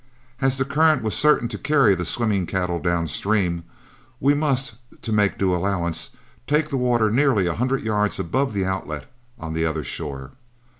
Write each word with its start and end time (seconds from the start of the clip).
As 0.41 0.57
the 0.57 0.65
current 0.65 1.03
was 1.03 1.13
certain 1.15 1.47
to 1.49 1.59
carry 1.59 1.93
the 1.93 2.07
swimming 2.07 2.47
cattle 2.47 2.79
downstream, 2.79 3.65
we 4.19 4.33
must, 4.33 4.73
to 5.03 5.13
make 5.13 5.37
due 5.37 5.53
allowance, 5.53 6.09
take 6.47 6.69
the 6.69 6.77
water 6.77 7.11
nearly 7.11 7.45
a 7.45 7.53
hundred 7.53 7.83
yards 7.83 8.19
above 8.19 8.51
the 8.55 8.65
outlet 8.65 9.05
on 9.37 9.53
the 9.53 9.63
other 9.67 9.83
shore. 9.83 10.31